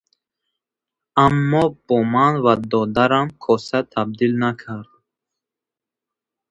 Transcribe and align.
Аммо 1.23 1.63
бо 1.85 1.95
ман 2.13 2.33
ва 2.43 2.53
додарам 2.71 3.27
коса 3.43 3.79
табдил 3.91 4.31
накард. 4.43 4.89